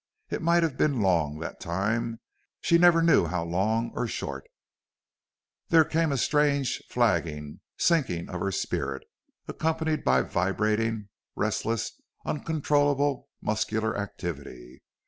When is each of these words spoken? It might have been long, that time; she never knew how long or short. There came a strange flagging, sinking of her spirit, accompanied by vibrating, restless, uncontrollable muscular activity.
It 0.31 0.41
might 0.41 0.63
have 0.63 0.77
been 0.79 0.99
long, 1.03 1.37
that 1.41 1.59
time; 1.59 2.21
she 2.59 2.79
never 2.79 3.03
knew 3.03 3.27
how 3.27 3.43
long 3.43 3.91
or 3.93 4.07
short. 4.07 4.47
There 5.69 5.85
came 5.85 6.11
a 6.11 6.17
strange 6.17 6.81
flagging, 6.89 7.59
sinking 7.77 8.27
of 8.27 8.39
her 8.39 8.51
spirit, 8.51 9.03
accompanied 9.47 10.03
by 10.03 10.23
vibrating, 10.23 11.09
restless, 11.35 11.91
uncontrollable 12.25 13.29
muscular 13.43 13.95
activity. 13.95 14.81